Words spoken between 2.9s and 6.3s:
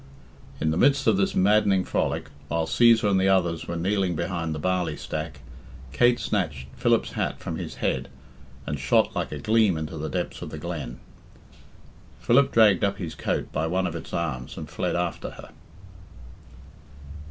and the others were kneeling behind the barley stack, Kate